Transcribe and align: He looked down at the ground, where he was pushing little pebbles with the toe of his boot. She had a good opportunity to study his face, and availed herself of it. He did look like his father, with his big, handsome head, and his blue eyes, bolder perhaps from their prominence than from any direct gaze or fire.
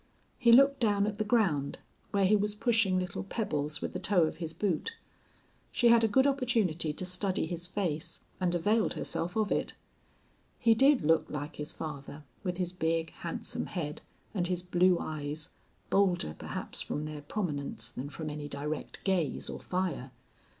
He 0.39 0.51
looked 0.51 0.79
down 0.79 1.05
at 1.05 1.19
the 1.19 1.23
ground, 1.23 1.77
where 2.09 2.25
he 2.25 2.35
was 2.35 2.55
pushing 2.55 2.97
little 2.97 3.23
pebbles 3.23 3.83
with 3.83 3.93
the 3.93 3.99
toe 3.99 4.23
of 4.23 4.37
his 4.37 4.51
boot. 4.51 4.93
She 5.71 5.89
had 5.89 6.03
a 6.03 6.07
good 6.07 6.25
opportunity 6.25 6.91
to 6.91 7.05
study 7.05 7.45
his 7.45 7.67
face, 7.67 8.21
and 8.39 8.55
availed 8.55 8.93
herself 8.93 9.35
of 9.37 9.51
it. 9.51 9.75
He 10.57 10.73
did 10.73 11.03
look 11.03 11.29
like 11.29 11.57
his 11.57 11.71
father, 11.71 12.23
with 12.43 12.57
his 12.57 12.71
big, 12.71 13.11
handsome 13.19 13.67
head, 13.67 14.01
and 14.33 14.47
his 14.47 14.63
blue 14.63 14.97
eyes, 14.99 15.51
bolder 15.91 16.33
perhaps 16.35 16.81
from 16.81 17.05
their 17.05 17.21
prominence 17.21 17.87
than 17.89 18.09
from 18.09 18.31
any 18.31 18.47
direct 18.47 19.03
gaze 19.03 19.51
or 19.51 19.59
fire. 19.59 20.09